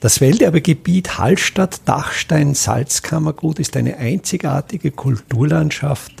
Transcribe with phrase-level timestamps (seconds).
[0.00, 6.12] Das Welterbegebiet Hallstatt-Dachstein-Salzkammergut ist eine einzigartige Kulturlandschaft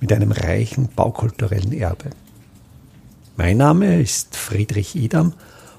[0.00, 2.10] mit einem reichen baukulturellen Erbe.
[3.36, 5.32] Mein Name ist Friedrich Idam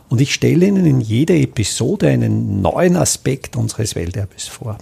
[0.10, 4.78] und ich stelle Ihnen in jeder Episode einen neuen Aspekt unseres Welterbes vor.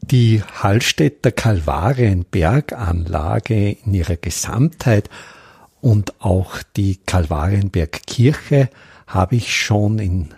[0.00, 5.10] Die Hallstätter Kalvarienberganlage in ihrer Gesamtheit
[5.82, 8.70] und auch die Kalvarienbergkirche
[9.06, 10.30] habe ich schon in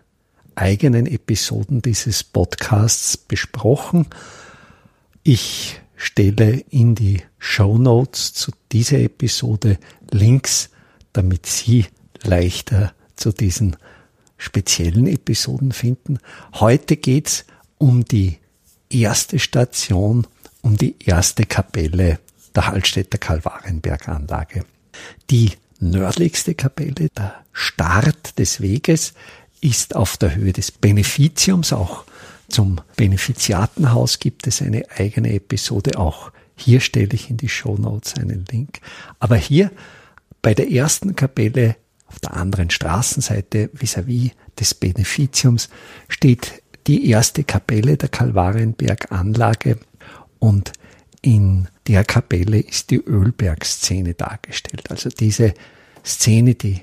[0.59, 4.07] eigenen Episoden dieses Podcasts besprochen.
[5.23, 9.79] Ich stelle in die Show Notes zu dieser Episode
[10.11, 10.71] Links,
[11.13, 11.87] damit Sie
[12.23, 13.77] leichter zu diesen
[14.37, 16.19] speziellen Episoden finden.
[16.55, 17.45] Heute geht's
[17.79, 18.39] um die
[18.91, 20.27] erste Station,
[20.63, 22.19] um die erste Kapelle
[22.55, 24.65] der Hallstätter Kalvarienberganlage.
[25.31, 29.15] Die nördlichste Kapelle, der Start des Weges,
[29.61, 31.73] ist auf der Höhe des Beneficiums.
[31.73, 32.05] Auch
[32.49, 35.99] zum Benefiziatenhaus gibt es eine eigene Episode.
[35.99, 38.81] Auch hier stelle ich in die Show Notes einen Link.
[39.19, 39.71] Aber hier
[40.43, 45.69] bei der ersten Kapelle auf der anderen Straßenseite vis-à-vis -vis des Beneficiums
[46.09, 49.79] steht die erste Kapelle der Kalvarienberg-Anlage
[50.39, 50.73] und
[51.21, 54.91] in der Kapelle ist die Ölberg-Szene dargestellt.
[54.91, 55.53] Also diese
[56.05, 56.81] Szene, die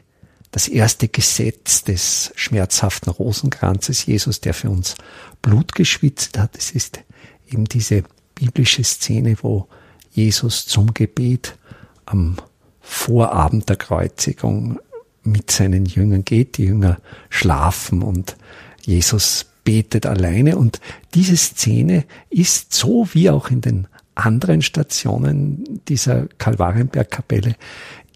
[0.52, 4.96] das erste Gesetz des schmerzhaften Rosenkranzes Jesus, der für uns
[5.42, 6.58] Blut geschwitzt hat.
[6.58, 7.00] Es ist
[7.48, 8.04] eben diese
[8.36, 9.68] biblische Szene, wo
[10.12, 11.58] Jesus zum Gebet
[12.06, 12.38] am
[12.82, 14.80] Vorabend der Kreuzigung
[15.24, 16.58] mit seinen Jüngern geht.
[16.58, 17.00] Die Jünger
[17.30, 18.38] schlafen und
[18.82, 20.58] Jesus betet alleine.
[20.58, 20.80] Und
[21.14, 27.56] diese Szene ist so wie auch in den anderen Stationen dieser Kalvarienbergkapelle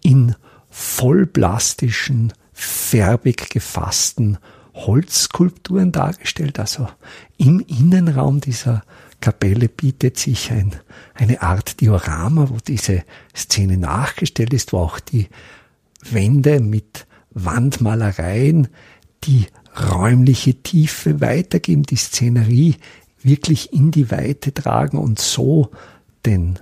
[0.02, 0.34] in
[0.70, 4.38] vollplastischen, färbig gefassten
[4.74, 6.58] Holzskulpturen dargestellt.
[6.58, 6.88] Also
[7.36, 8.82] im Innenraum dieser
[9.20, 10.74] Kapelle bietet sich ein,
[11.14, 13.04] eine Art Diorama, wo diese
[13.36, 15.28] Szene nachgestellt ist, wo auch die
[16.10, 18.68] Wände mit Wandmalereien
[19.24, 19.46] die
[19.90, 22.76] räumliche Tiefe weitergeben, die Szenerie
[23.22, 25.70] wirklich in die Weite tragen und so
[26.24, 26.58] den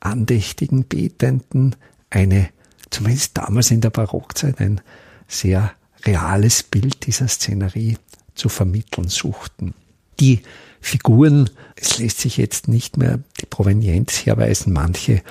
[0.00, 1.76] andächtigen Betenden
[2.10, 2.48] eine
[2.92, 4.80] zumindest damals in der Barockzeit ein
[5.26, 5.72] sehr
[6.04, 7.96] reales Bild dieser Szenerie
[8.34, 9.74] zu vermitteln suchten.
[10.20, 10.42] Die
[10.80, 15.22] Figuren, es lässt sich jetzt nicht mehr die Provenienz herweisen, manche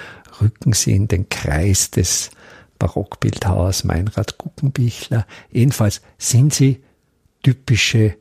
[0.42, 2.32] rücken sie in den Kreis des
[2.80, 5.28] Barockbildhauers Meinrad Guckenbichler.
[5.52, 6.82] Jedenfalls sind sie
[7.44, 8.16] typische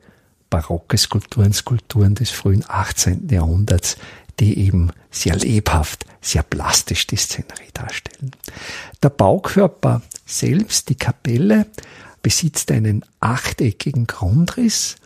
[0.49, 3.29] barocke Skulpturen, Skulpturen des frühen 18.
[3.29, 3.97] Jahrhunderts,
[4.39, 8.31] die eben sehr lebhaft, sehr plastisch die Szenerie darstellen.
[9.01, 11.65] Der Baukörper selbst, die Kapelle,
[12.21, 14.97] besitzt einen achteckigen Grundriss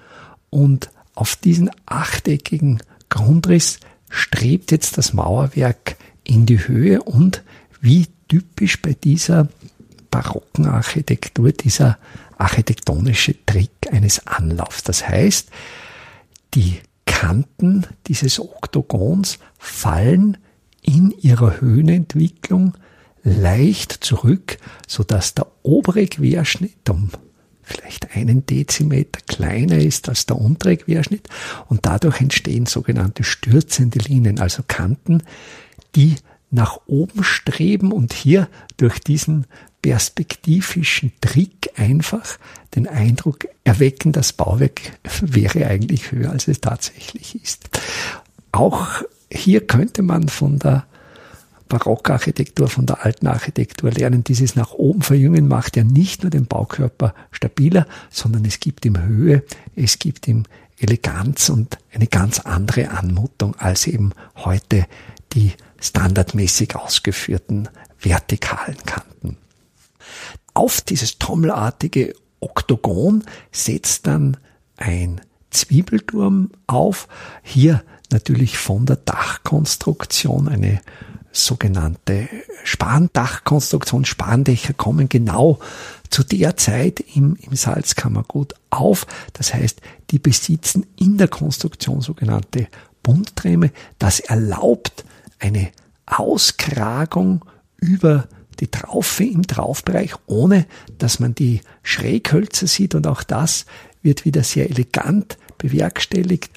[0.50, 7.44] und auf diesen achteckigen Grundriss strebt jetzt das Mauerwerk in die Höhe und
[7.80, 9.47] wie typisch bei dieser
[10.12, 11.97] barocken Architektur, dieser
[12.38, 14.84] architektonische Trick eines Anlaufs.
[14.84, 15.50] Das heißt,
[16.53, 20.38] die Kanten dieses Oktogons fallen
[20.85, 22.73] in ihrer Höhenentwicklung
[23.23, 24.57] leicht zurück,
[24.88, 27.09] so dass der obere Querschnitt um
[27.63, 31.28] vielleicht einen Dezimeter kleiner ist als der untere Querschnitt
[31.68, 35.23] und dadurch entstehen sogenannte stürzende Linien, also Kanten,
[35.96, 36.16] die
[36.51, 38.47] nach oben streben und hier
[38.78, 39.47] durch diesen
[39.81, 42.38] perspektivischen Trick einfach
[42.75, 44.81] den Eindruck erwecken, das Bauwerk
[45.22, 47.69] wäre eigentlich höher, als es tatsächlich ist.
[48.52, 50.86] Auch hier könnte man von der
[51.68, 54.24] Barockarchitektur, von der alten Architektur lernen.
[54.24, 59.02] Dieses nach oben verjüngen macht ja nicht nur den Baukörper stabiler, sondern es gibt ihm
[59.02, 59.44] Höhe,
[59.75, 60.44] es gibt ihm
[60.78, 64.85] Eleganz und eine ganz andere Anmutung als eben heute
[65.34, 67.69] die standardmäßig ausgeführten
[68.00, 69.38] vertikalen Kanten.
[70.53, 74.38] Auf dieses trommelartige Oktogon setzt dann
[74.78, 77.08] ein Zwiebelturm auf.
[77.41, 80.81] Hier natürlich von der Dachkonstruktion eine
[81.31, 82.29] sogenannte
[82.63, 84.05] Spandachkonstruktion.
[84.05, 85.59] Spandächer kommen genau
[86.09, 89.05] zu der Zeit im, im Salzkammergut auf.
[89.34, 89.81] Das heißt,
[90.11, 92.67] die besitzen in der Konstruktion sogenannte
[93.03, 93.72] Bundträme.
[93.99, 95.03] Das erlaubt
[95.40, 95.72] eine
[96.05, 97.43] Auskragung
[97.78, 98.28] über
[98.59, 100.66] die Traufe im Traufbereich, ohne
[100.97, 102.96] dass man die Schräghölzer sieht.
[102.96, 103.66] Und auch das
[104.02, 106.52] wird wieder sehr elegant bewerkstelligt.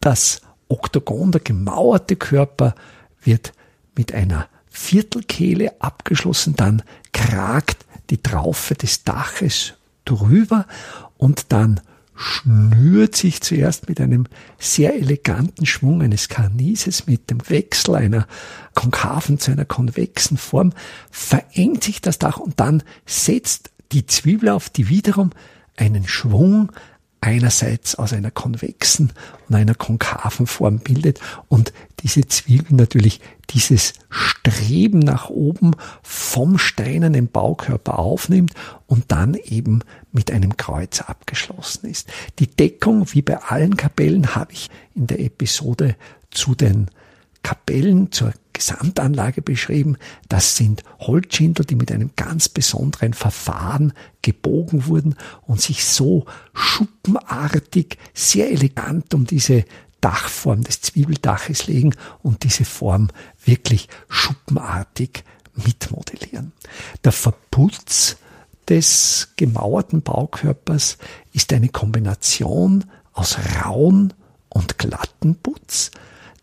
[0.00, 0.40] Das
[0.70, 2.74] Oktogon, der gemauerte Körper,
[3.22, 3.52] wird
[3.96, 6.56] mit einer Viertelkehle abgeschlossen.
[6.56, 6.82] Dann
[7.12, 9.74] kragt die Traufe des Daches
[10.04, 10.66] drüber
[11.18, 11.80] und dann
[12.14, 14.26] schnürt sich zuerst mit einem
[14.58, 18.26] sehr eleganten Schwung eines Karnieses mit dem Wechsel einer
[18.74, 20.72] konkaven zu einer konvexen Form,
[21.10, 25.30] verengt sich das Dach und dann setzt die Zwiebel auf, die wiederum
[25.76, 26.72] einen Schwung
[27.20, 29.12] einerseits aus einer konvexen
[29.48, 31.72] und einer konkaven Form bildet und
[32.02, 33.20] diese Zwiebel natürlich
[33.50, 35.72] dieses Streben nach oben
[36.02, 38.54] vom steinernen Baukörper aufnimmt
[38.86, 39.80] und dann eben
[40.12, 42.08] mit einem Kreuz abgeschlossen ist.
[42.38, 45.96] Die Deckung, wie bei allen Kapellen, habe ich in der Episode
[46.30, 46.86] zu den
[47.42, 49.96] Kapellen zur Gesamtanlage beschrieben.
[50.28, 57.96] Das sind Holzschindel, die mit einem ganz besonderen Verfahren gebogen wurden und sich so schuppenartig,
[58.12, 59.64] sehr elegant um diese
[60.00, 63.08] Dachform des Zwiebeldaches legen und diese Form
[63.44, 66.52] wirklich schuppenartig mitmodellieren.
[67.04, 68.16] Der Verputz
[68.68, 70.98] des gemauerten Baukörpers
[71.32, 74.12] ist eine Kombination aus rauen
[74.48, 75.90] und glatten Putz.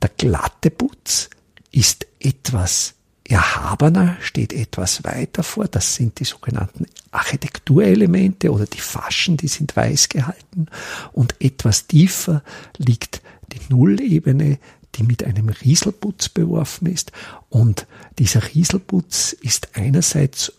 [0.01, 1.29] Der glatte Putz
[1.71, 5.67] ist etwas erhabener, steht etwas weiter vor.
[5.67, 10.67] Das sind die sogenannten Architekturelemente oder die Faschen, die sind weiß gehalten.
[11.11, 12.43] Und etwas tiefer
[12.77, 13.21] liegt
[13.51, 14.59] die Nullebene,
[14.95, 17.11] die mit einem Rieselputz beworfen ist.
[17.49, 17.85] Und
[18.17, 20.53] dieser Rieselputz ist einerseits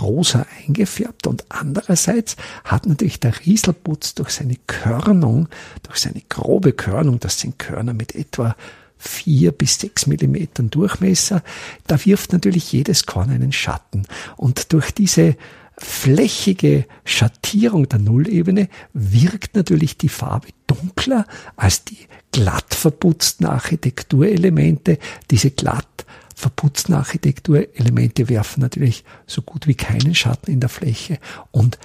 [0.00, 5.48] rosa eingefärbt und andererseits hat natürlich der Rieselputz durch seine Körnung,
[5.82, 8.54] durch seine grobe Körnung, das sind Körner mit etwa
[9.02, 11.42] vier bis sechs Millimetern Durchmesser,
[11.86, 14.06] da wirft natürlich jedes Korn einen Schatten.
[14.36, 15.36] Und durch diese
[15.76, 21.26] flächige Schattierung der Nullebene wirkt natürlich die Farbe dunkler
[21.56, 21.98] als die
[22.30, 24.98] glatt verputzten Architekturelemente.
[25.30, 26.06] Diese glatt
[26.36, 31.18] verputzten Architekturelemente werfen natürlich so gut wie keinen Schatten in der Fläche
[31.50, 31.78] und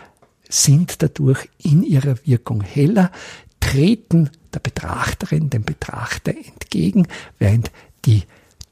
[0.49, 3.11] sind dadurch in ihrer Wirkung heller,
[3.59, 7.07] treten der Betrachterin, dem Betrachter entgegen,
[7.39, 7.71] während
[8.05, 8.23] die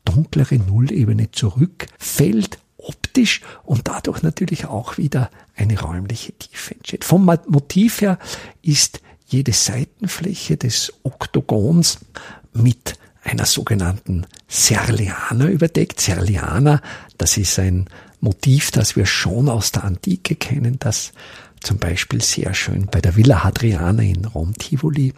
[0.05, 7.03] dunklere Nullebene zurückfällt optisch und dadurch natürlich auch wieder eine räumliche Tiefe entsteht.
[7.03, 8.19] Vom Motiv her
[8.61, 11.99] ist jede Seitenfläche des Oktogons
[12.53, 15.99] mit einer sogenannten Serliana überdeckt.
[15.99, 16.81] Serliana,
[17.17, 17.89] das ist ein
[18.21, 21.11] Motiv, das wir schon aus der Antike kennen, das
[21.61, 25.13] zum Beispiel sehr schön bei der Villa Hadriana in Rom Tivoli.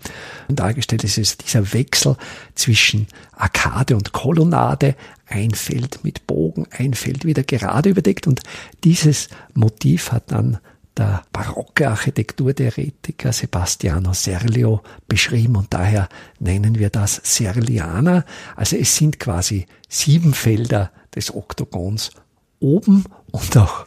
[0.47, 2.15] Dargestellt ist es dieser Wechsel
[2.55, 4.95] zwischen Arkade und Kolonnade,
[5.27, 8.27] ein Feld mit Bogen, ein Feld wieder gerade überdeckt.
[8.27, 8.41] Und
[8.83, 10.59] dieses Motiv hat dann
[10.97, 15.55] der barocke Architekturtheoretiker Sebastiano Serlio beschrieben.
[15.55, 18.25] Und daher nennen wir das Serliana.
[18.55, 22.11] Also es sind quasi sieben Felder des Oktogons
[22.59, 23.85] oben und auch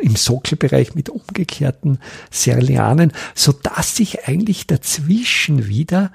[0.00, 1.98] im Sockelbereich mit umgekehrten
[2.30, 6.12] Serlianen, so dass sich eigentlich dazwischen wieder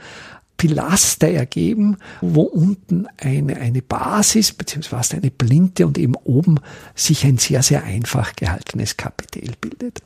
[0.58, 6.60] Pilaster ergeben, wo unten eine, eine Basis beziehungsweise eine Blinte und eben oben
[6.94, 10.04] sich ein sehr, sehr einfach gehaltenes Kapitel bildet.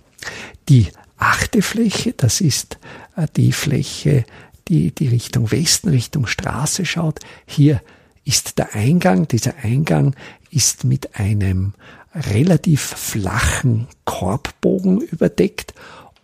[0.69, 0.87] Die
[1.17, 2.77] achte Fläche, das ist
[3.17, 4.23] äh, die Fläche,
[4.69, 7.19] die, die Richtung Westen, Richtung Straße schaut.
[7.45, 7.81] Hier
[8.25, 9.27] ist der Eingang.
[9.27, 10.15] Dieser Eingang
[10.49, 11.73] ist mit einem
[12.13, 15.73] relativ flachen Korbbogen überdeckt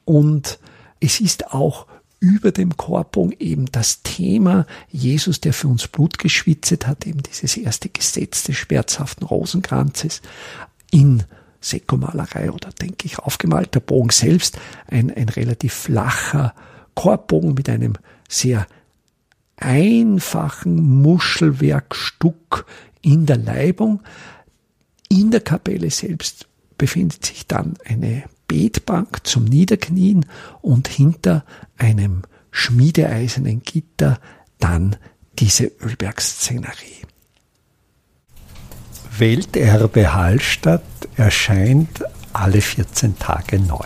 [0.05, 0.59] und
[0.99, 1.85] es ist auch
[2.19, 7.57] über dem Korbbogen eben das Thema Jesus, der für uns Blut geschwitzet hat, eben dieses
[7.57, 10.21] erste Gesetz des schmerzhaften Rosenkranzes
[10.91, 11.23] in
[11.59, 13.73] Sekomalerei oder denke ich aufgemalt.
[13.73, 16.53] Der Bogen selbst ein, ein relativ flacher
[16.95, 17.93] Korbbogen mit einem
[18.29, 18.67] sehr
[19.61, 22.65] einfachen Muschelwerkstuck
[23.01, 24.01] in der Leibung.
[25.09, 30.25] In der Kapelle selbst befindet sich dann eine Betbank zum Niederknien
[30.61, 31.45] und hinter
[31.77, 34.19] einem schmiedeeisernen Gitter
[34.59, 34.97] dann
[35.39, 37.05] diese Ölbergszenerie.
[39.17, 40.83] Welterbe Hallstatt
[41.15, 42.03] erscheint
[42.33, 43.85] alle 14 Tage neu.